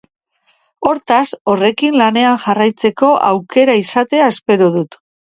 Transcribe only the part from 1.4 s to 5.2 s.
horrekin lanean jarraitzeko aukera izatea espero dut.